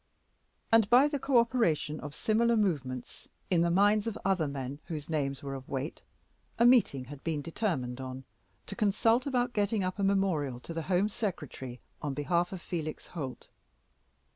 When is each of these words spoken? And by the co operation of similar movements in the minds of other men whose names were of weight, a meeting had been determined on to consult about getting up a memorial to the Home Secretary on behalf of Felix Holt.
And 0.71 0.89
by 0.89 1.07
the 1.07 1.19
co 1.19 1.37
operation 1.37 1.99
of 1.99 2.15
similar 2.15 2.57
movements 2.57 3.29
in 3.51 3.61
the 3.61 3.69
minds 3.69 4.07
of 4.07 4.17
other 4.25 4.47
men 4.47 4.79
whose 4.85 5.11
names 5.11 5.43
were 5.43 5.53
of 5.53 5.69
weight, 5.69 6.01
a 6.57 6.65
meeting 6.65 7.05
had 7.05 7.23
been 7.23 7.43
determined 7.43 8.01
on 8.01 8.23
to 8.65 8.75
consult 8.75 9.27
about 9.27 9.53
getting 9.53 9.83
up 9.83 9.99
a 9.99 10.03
memorial 10.03 10.59
to 10.61 10.73
the 10.73 10.81
Home 10.89 11.07
Secretary 11.07 11.81
on 12.01 12.15
behalf 12.15 12.51
of 12.51 12.59
Felix 12.63 13.05
Holt. 13.13 13.49